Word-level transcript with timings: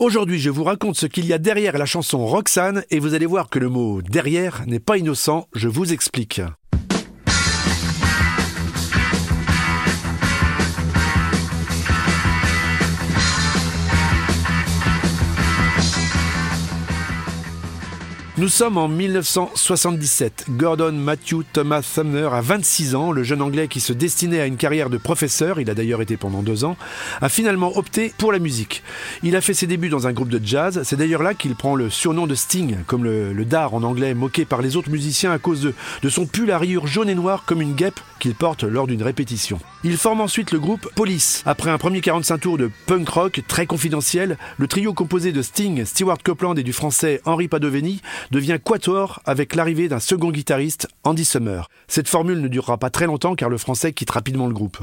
Aujourd'hui, 0.00 0.38
je 0.38 0.48
vous 0.48 0.62
raconte 0.62 0.96
ce 0.96 1.06
qu'il 1.06 1.26
y 1.26 1.32
a 1.32 1.38
derrière 1.38 1.76
la 1.76 1.84
chanson 1.84 2.24
Roxane 2.24 2.84
et 2.90 3.00
vous 3.00 3.14
allez 3.14 3.26
voir 3.26 3.50
que 3.50 3.58
le 3.58 3.68
mot 3.68 4.00
derrière 4.00 4.62
n'est 4.68 4.78
pas 4.78 4.96
innocent, 4.96 5.48
je 5.56 5.66
vous 5.66 5.92
explique. 5.92 6.40
Nous 18.38 18.46
sommes 18.46 18.78
en 18.78 18.86
1977. 18.86 20.44
Gordon 20.50 20.92
Matthew 20.92 21.42
Thomas 21.52 21.82
Sumner 21.82 22.28
a 22.32 22.40
26 22.40 22.94
ans. 22.94 23.10
Le 23.10 23.24
jeune 23.24 23.42
Anglais 23.42 23.66
qui 23.66 23.80
se 23.80 23.92
destinait 23.92 24.38
à 24.38 24.46
une 24.46 24.56
carrière 24.56 24.90
de 24.90 24.96
professeur, 24.96 25.58
il 25.58 25.68
a 25.70 25.74
d'ailleurs 25.74 26.02
été 26.02 26.16
pendant 26.16 26.40
deux 26.40 26.64
ans, 26.64 26.76
a 27.20 27.28
finalement 27.28 27.76
opté 27.76 28.12
pour 28.16 28.30
la 28.30 28.38
musique. 28.38 28.84
Il 29.24 29.34
a 29.34 29.40
fait 29.40 29.54
ses 29.54 29.66
débuts 29.66 29.88
dans 29.88 30.06
un 30.06 30.12
groupe 30.12 30.28
de 30.28 30.40
jazz. 30.40 30.80
C'est 30.84 30.94
d'ailleurs 30.94 31.24
là 31.24 31.34
qu'il 31.34 31.56
prend 31.56 31.74
le 31.74 31.90
surnom 31.90 32.28
de 32.28 32.36
Sting, 32.36 32.76
comme 32.86 33.02
le, 33.02 33.44
dard 33.44 33.74
en 33.74 33.82
anglais, 33.82 34.14
moqué 34.14 34.44
par 34.44 34.62
les 34.62 34.76
autres 34.76 34.90
musiciens 34.90 35.32
à 35.32 35.38
cause 35.38 35.60
de, 35.60 35.74
de 36.04 36.08
son 36.08 36.24
pull 36.24 36.52
à 36.52 36.58
rayures 36.58 36.86
jaune 36.86 37.08
et 37.08 37.16
noir 37.16 37.42
comme 37.44 37.60
une 37.60 37.74
guêpe 37.74 37.98
qu'il 38.20 38.36
porte 38.36 38.62
lors 38.62 38.86
d'une 38.86 39.02
répétition. 39.02 39.58
Il 39.82 39.96
forme 39.96 40.20
ensuite 40.20 40.52
le 40.52 40.60
groupe 40.60 40.88
Police. 40.94 41.42
Après 41.44 41.70
un 41.70 41.78
premier 41.78 42.00
45 42.00 42.38
tours 42.38 42.58
de 42.58 42.70
punk 42.86 43.08
rock 43.08 43.42
très 43.48 43.66
confidentiel, 43.66 44.38
le 44.58 44.68
trio 44.68 44.92
composé 44.92 45.32
de 45.32 45.42
Sting, 45.42 45.84
Stewart 45.84 46.18
Copeland 46.22 46.54
et 46.54 46.62
du 46.62 46.72
français 46.72 47.20
Henri 47.24 47.48
Padoveni 47.48 48.00
devient 48.30 48.58
quatuor 48.62 49.20
avec 49.24 49.54
l'arrivée 49.54 49.88
d'un 49.88 50.00
second 50.00 50.30
guitariste, 50.30 50.88
Andy 51.04 51.24
Summer. 51.24 51.68
Cette 51.86 52.08
formule 52.08 52.40
ne 52.40 52.48
durera 52.48 52.78
pas 52.78 52.90
très 52.90 53.06
longtemps 53.06 53.34
car 53.34 53.48
le 53.48 53.58
français 53.58 53.92
quitte 53.92 54.10
rapidement 54.10 54.46
le 54.46 54.54
groupe. 54.54 54.78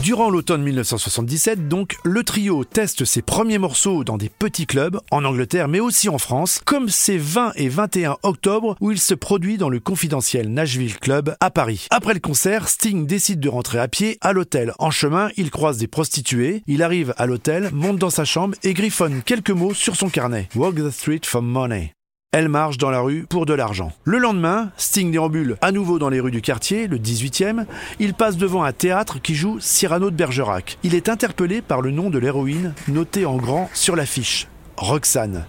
Durant 0.00 0.30
l'automne 0.30 0.62
1977, 0.62 1.68
donc, 1.68 1.96
le 2.02 2.24
trio 2.24 2.64
teste 2.64 3.04
ses 3.04 3.20
premiers 3.20 3.58
morceaux 3.58 4.04
dans 4.04 4.16
des 4.16 4.30
petits 4.30 4.64
clubs, 4.64 4.98
en 5.10 5.22
Angleterre 5.22 5.68
mais 5.68 5.80
aussi 5.80 6.08
en 6.08 6.16
France, 6.16 6.62
comme 6.64 6.88
ces 6.88 7.18
20 7.18 7.52
et 7.56 7.68
21 7.68 8.16
octobre 8.22 8.74
où 8.80 8.90
il 8.90 8.98
se 8.98 9.12
produit 9.12 9.58
dans 9.58 9.68
le 9.68 9.80
confidentiel 9.80 10.48
Nashville 10.48 10.98
Club 10.98 11.36
à 11.40 11.50
Paris. 11.50 11.88
Après 11.90 12.14
le 12.14 12.20
concert, 12.20 12.68
Sting 12.68 13.06
décide 13.06 13.40
de 13.40 13.50
rentrer 13.50 13.80
à 13.80 13.88
pied 13.88 14.16
à 14.22 14.32
l'hôtel. 14.32 14.72
En 14.78 14.90
chemin, 14.90 15.28
il 15.36 15.50
croise 15.50 15.76
des 15.76 15.88
prostituées, 15.88 16.62
il 16.66 16.82
arrive 16.82 17.12
à 17.18 17.26
l'hôtel, 17.26 17.68
monte 17.74 17.98
dans 17.98 18.08
sa 18.08 18.24
chambre 18.24 18.56
et 18.62 18.72
griffonne 18.72 19.20
quelques 19.22 19.50
mots 19.50 19.74
sur 19.74 19.96
son 19.96 20.08
carnet. 20.08 20.48
Walk 20.56 20.76
the 20.76 20.90
street 20.90 21.20
for 21.26 21.42
money. 21.42 21.92
Elle 22.34 22.48
marche 22.48 22.78
dans 22.78 22.88
la 22.88 23.00
rue 23.00 23.26
pour 23.28 23.44
de 23.44 23.52
l'argent. 23.52 23.92
Le 24.04 24.16
lendemain, 24.16 24.70
Sting 24.78 25.12
déambule 25.12 25.58
à 25.60 25.70
nouveau 25.70 25.98
dans 25.98 26.08
les 26.08 26.18
rues 26.18 26.30
du 26.30 26.40
quartier, 26.40 26.86
le 26.86 26.96
18e. 26.96 27.66
Il 27.98 28.14
passe 28.14 28.38
devant 28.38 28.64
un 28.64 28.72
théâtre 28.72 29.20
qui 29.20 29.34
joue 29.34 29.60
Cyrano 29.60 30.10
de 30.10 30.16
Bergerac. 30.16 30.78
Il 30.82 30.94
est 30.94 31.10
interpellé 31.10 31.60
par 31.60 31.82
le 31.82 31.90
nom 31.90 32.08
de 32.08 32.18
l'héroïne 32.18 32.72
noté 32.88 33.26
en 33.26 33.36
grand 33.36 33.68
sur 33.74 33.96
l'affiche, 33.96 34.48
Roxane. 34.78 35.44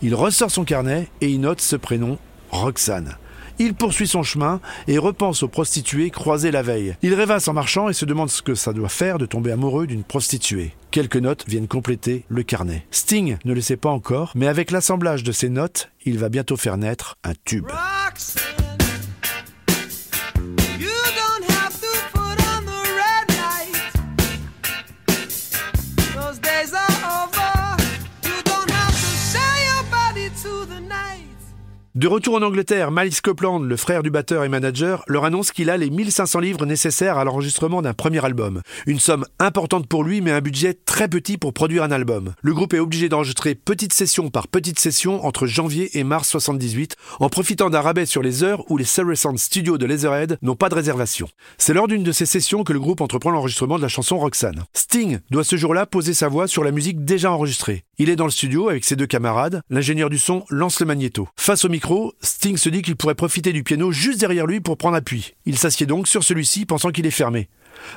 Il 0.00 0.14
ressort 0.14 0.52
son 0.52 0.62
carnet 0.62 1.08
et 1.20 1.28
y 1.28 1.38
note 1.38 1.60
ce 1.60 1.74
prénom, 1.74 2.18
Roxane. 2.52 3.16
Il 3.58 3.74
poursuit 3.74 4.06
son 4.06 4.22
chemin 4.22 4.60
et 4.86 4.98
repense 4.98 5.42
aux 5.42 5.48
prostituées 5.48 6.10
croisées 6.10 6.50
la 6.50 6.62
veille. 6.62 6.96
Il 7.02 7.14
rêvasse 7.14 7.48
en 7.48 7.52
marchant 7.52 7.88
et 7.88 7.92
se 7.92 8.04
demande 8.04 8.30
ce 8.30 8.42
que 8.42 8.54
ça 8.54 8.72
doit 8.72 8.88
faire 8.88 9.18
de 9.18 9.26
tomber 9.26 9.52
amoureux 9.52 9.86
d'une 9.86 10.04
prostituée. 10.04 10.74
Quelques 10.90 11.16
notes 11.16 11.44
viennent 11.48 11.68
compléter 11.68 12.24
le 12.28 12.42
carnet. 12.42 12.86
Sting 12.90 13.36
ne 13.44 13.52
le 13.52 13.60
sait 13.60 13.76
pas 13.76 13.90
encore, 13.90 14.32
mais 14.34 14.46
avec 14.46 14.70
l'assemblage 14.70 15.22
de 15.22 15.32
ces 15.32 15.48
notes, 15.48 15.90
il 16.04 16.18
va 16.18 16.28
bientôt 16.28 16.56
faire 16.56 16.76
naître 16.76 17.18
un 17.24 17.32
tube. 17.44 17.66
De 31.98 32.06
retour 32.06 32.36
en 32.36 32.42
Angleterre, 32.42 32.92
Miles 32.92 33.20
Copeland, 33.20 33.58
le 33.58 33.76
frère 33.76 34.04
du 34.04 34.10
batteur 34.10 34.44
et 34.44 34.48
manager, 34.48 35.02
leur 35.08 35.24
annonce 35.24 35.50
qu'il 35.50 35.68
a 35.68 35.76
les 35.76 35.90
1500 35.90 36.38
livres 36.38 36.64
nécessaires 36.64 37.18
à 37.18 37.24
l'enregistrement 37.24 37.82
d'un 37.82 37.92
premier 37.92 38.24
album. 38.24 38.62
Une 38.86 39.00
somme 39.00 39.26
importante 39.40 39.88
pour 39.88 40.04
lui, 40.04 40.20
mais 40.20 40.30
un 40.30 40.40
budget 40.40 40.74
très 40.74 41.08
petit 41.08 41.38
pour 41.38 41.52
produire 41.52 41.82
un 41.82 41.90
album. 41.90 42.34
Le 42.40 42.54
groupe 42.54 42.72
est 42.72 42.78
obligé 42.78 43.08
d'enregistrer 43.08 43.56
petite 43.56 43.92
session 43.92 44.30
par 44.30 44.46
petite 44.46 44.78
session 44.78 45.26
entre 45.26 45.48
janvier 45.48 45.98
et 45.98 46.04
mars 46.04 46.28
78, 46.28 46.94
en 47.18 47.28
profitant 47.28 47.68
d'un 47.68 47.80
rabais 47.80 48.06
sur 48.06 48.22
les 48.22 48.44
heures 48.44 48.62
où 48.70 48.76
les 48.76 48.84
Saracen 48.84 49.36
Studios 49.36 49.76
de 49.76 49.86
Leatherhead 49.86 50.38
n'ont 50.40 50.54
pas 50.54 50.68
de 50.68 50.76
réservation. 50.76 51.26
C'est 51.56 51.74
lors 51.74 51.88
d'une 51.88 52.04
de 52.04 52.12
ces 52.12 52.26
sessions 52.26 52.62
que 52.62 52.72
le 52.72 52.78
groupe 52.78 53.00
entreprend 53.00 53.32
l'enregistrement 53.32 53.76
de 53.76 53.82
la 53.82 53.88
chanson 53.88 54.18
Roxanne. 54.18 54.62
Sting 54.72 55.18
doit 55.32 55.42
ce 55.42 55.56
jour-là 55.56 55.84
poser 55.84 56.14
sa 56.14 56.28
voix 56.28 56.46
sur 56.46 56.62
la 56.62 56.70
musique 56.70 57.04
déjà 57.04 57.32
enregistrée. 57.32 57.82
Il 58.00 58.08
est 58.08 58.14
dans 58.14 58.26
le 58.26 58.30
studio 58.30 58.68
avec 58.68 58.84
ses 58.84 58.94
deux 58.94 59.08
camarades. 59.08 59.62
L'ingénieur 59.68 60.10
du 60.10 60.18
son 60.18 60.44
lance 60.50 60.78
le 60.78 60.86
magnéto. 60.86 61.26
Face 61.36 61.64
au 61.64 61.68
micro, 61.68 61.87
Sting 62.20 62.56
se 62.56 62.68
dit 62.68 62.82
qu'il 62.82 62.96
pourrait 62.96 63.14
profiter 63.14 63.52
du 63.52 63.62
piano 63.62 63.92
juste 63.92 64.20
derrière 64.20 64.46
lui 64.46 64.60
pour 64.60 64.76
prendre 64.76 64.96
appui. 64.96 65.34
Il 65.46 65.56
s'assied 65.56 65.86
donc 65.86 66.06
sur 66.06 66.22
celui-ci 66.22 66.66
pensant 66.66 66.90
qu'il 66.90 67.06
est 67.06 67.10
fermé. 67.10 67.48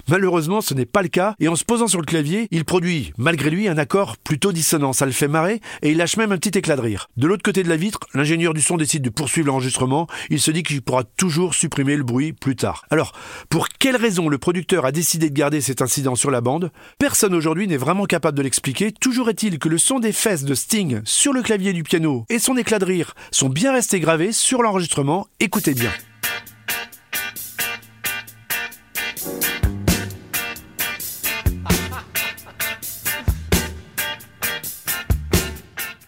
Malheureusement, 0.07 0.61
ce 0.61 0.73
n'est 0.73 0.85
pas 0.85 1.01
le 1.01 1.07
cas, 1.07 1.35
et 1.39 1.47
en 1.47 1.55
se 1.55 1.63
posant 1.63 1.87
sur 1.87 1.99
le 1.99 2.05
clavier, 2.05 2.47
il 2.51 2.65
produit, 2.65 3.13
malgré 3.17 3.49
lui, 3.49 3.67
un 3.67 3.77
accord 3.77 4.17
plutôt 4.17 4.51
dissonant. 4.51 4.93
Ça 4.93 5.05
le 5.05 5.11
fait 5.11 5.27
marrer, 5.27 5.61
et 5.81 5.91
il 5.91 5.97
lâche 5.97 6.17
même 6.17 6.31
un 6.31 6.37
petit 6.37 6.57
éclat 6.57 6.75
de 6.75 6.81
rire. 6.81 7.09
De 7.17 7.27
l'autre 7.27 7.43
côté 7.43 7.63
de 7.63 7.69
la 7.69 7.77
vitre, 7.77 7.99
l'ingénieur 8.13 8.53
du 8.53 8.61
son 8.61 8.77
décide 8.77 9.03
de 9.03 9.09
poursuivre 9.09 9.47
l'enregistrement. 9.47 10.07
Il 10.29 10.39
se 10.39 10.51
dit 10.51 10.63
qu'il 10.63 10.81
pourra 10.81 11.03
toujours 11.03 11.53
supprimer 11.53 11.95
le 11.95 12.03
bruit 12.03 12.33
plus 12.33 12.55
tard. 12.55 12.85
Alors, 12.89 13.13
pour 13.49 13.69
quelle 13.69 13.95
raison 13.95 14.29
le 14.29 14.37
producteur 14.37 14.85
a 14.85 14.91
décidé 14.91 15.29
de 15.29 15.35
garder 15.35 15.61
cet 15.61 15.81
incident 15.81 16.15
sur 16.15 16.31
la 16.31 16.41
bande? 16.41 16.71
Personne 16.97 17.33
aujourd'hui 17.33 17.67
n'est 17.67 17.77
vraiment 17.77 18.05
capable 18.05 18.37
de 18.37 18.43
l'expliquer. 18.43 18.91
Toujours 18.91 19.29
est-il 19.29 19.59
que 19.59 19.69
le 19.69 19.77
son 19.77 19.99
des 19.99 20.11
fesses 20.11 20.43
de 20.43 20.55
Sting 20.55 21.01
sur 21.05 21.33
le 21.33 21.41
clavier 21.41 21.73
du 21.73 21.83
piano 21.83 22.25
et 22.29 22.39
son 22.39 22.57
éclat 22.57 22.79
de 22.79 22.85
rire 22.85 23.13
sont 23.31 23.49
bien 23.49 23.73
restés 23.73 23.99
gravés 23.99 24.31
sur 24.31 24.61
l'enregistrement. 24.61 25.27
Écoutez 25.39 25.73
bien. 25.73 25.91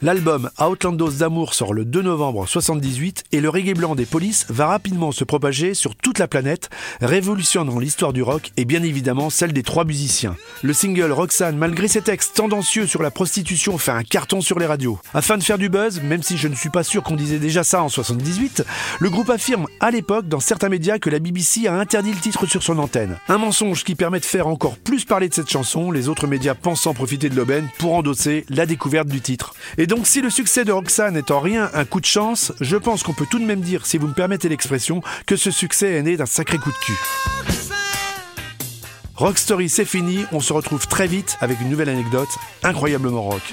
L'album 0.04 0.50
Outlandos 0.60 1.20
d'amour 1.20 1.54
sort 1.54 1.74
le 1.74 1.86
2 1.86 2.02
novembre 2.02 2.46
78 2.46 3.24
et 3.32 3.40
le 3.40 3.48
reggae 3.48 3.74
blanc 3.74 3.96
des 3.96 4.06
polices 4.06 4.46
va 4.50 4.68
rapidement 4.68 5.14
se 5.14 5.24
propager 5.24 5.74
sur 5.74 5.96
toute 5.96 6.20
la 6.20 6.28
planète, 6.28 6.70
révolutionnant 7.00 7.80
l'histoire 7.80 8.12
du 8.12 8.22
rock 8.22 8.52
et 8.58 8.66
bien 8.66 8.84
évidemment 8.84 9.30
celle 9.30 9.54
des 9.54 9.64
trois 9.64 9.86
musiciens. 9.86 10.36
Le 10.62 10.74
single 10.74 11.14
Roxanne, 11.14 11.56
malgré 11.56 11.88
ses 11.88 12.02
textes 12.02 12.36
tendancieux 12.36 12.86
sur 12.86 13.02
la 13.02 13.12
prostitution, 13.12 13.78
fait 13.78 13.92
un 13.92 14.04
carton 14.04 14.42
sur 14.42 14.60
les 14.60 14.66
radios. 14.66 15.00
Afin 15.14 15.38
de 15.38 15.44
faire 15.44 15.58
du 15.58 15.70
buzz, 15.70 16.02
même 16.02 16.22
si 16.22 16.36
je 16.36 16.50
ne 16.50 16.56
suis 16.56 16.70
pas 16.70 16.84
sûr 16.84 17.02
qu'on 17.02 17.16
disait 17.16 17.40
déjà 17.40 17.64
ça 17.64 17.82
en 17.82 17.88
78, 17.88 18.66
le 19.00 19.10
groupe 19.10 19.30
affirme 19.30 19.68
à 19.80 19.90
l'époque 19.90 20.28
dans 20.28 20.42
certains 20.42 20.68
médias 20.68 21.00
que 21.00 21.10
la 21.10 21.20
BBC 21.20 21.66
a 21.68 21.76
interdit 21.76 22.12
le 22.12 22.20
titre 22.20 22.46
sur 22.46 22.62
son 22.62 22.78
antenne. 22.78 23.20
Un 23.30 23.38
mensonge 23.38 23.86
qui 23.86 23.96
permet 23.96 24.20
de 24.20 24.26
faire 24.26 24.48
encore 24.48 24.76
plus 24.76 25.06
parler 25.06 25.30
de 25.30 25.34
cette 25.34 25.50
chanson, 25.50 25.92
les 25.92 26.10
autres 26.10 26.28
médias 26.28 26.56
pensant 26.56 26.94
profiter 26.94 27.30
de 27.30 27.38
l'aubaine 27.38 27.70
pour 27.78 27.94
endosser 27.94 28.46
la 28.50 28.66
découverte 28.66 29.08
du 29.08 29.22
titre. 29.22 29.54
Donc 29.96 30.08
si 30.08 30.22
le 30.22 30.32
succès 30.32 30.66
de 30.66 30.72
Roxanne 30.72 31.16
est 31.18 31.30
en 31.30 31.40
rien 31.40 31.70
un 31.76 31.86
coup 31.86 32.00
de 32.00 32.06
chance, 32.08 32.52
je 32.60 32.78
pense 32.78 33.04
qu'on 33.04 33.14
peut 33.14 33.28
tout 33.30 33.38
de 33.38 33.46
même 33.46 33.62
dire, 33.62 33.86
si 33.86 34.00
vous 34.00 34.08
me 34.08 34.14
permettez 34.14 34.50
l'expression, 34.50 35.04
que 35.28 35.36
ce 35.36 35.52
succès 35.52 35.92
est 35.92 36.02
né 36.02 36.18
d'un 36.18 36.26
sacré 36.26 36.58
coup 36.58 36.72
de 36.72 36.78
cul. 36.78 36.98
Rock 39.14 39.38
Story 39.38 39.70
c'est 39.70 39.86
fini, 39.86 40.26
on 40.32 40.40
se 40.40 40.52
retrouve 40.52 40.88
très 40.88 41.06
vite 41.06 41.38
avec 41.42 41.62
une 41.62 41.70
nouvelle 41.70 41.90
anecdote 41.90 42.30
incroyablement 42.64 43.22
rock. 43.22 43.44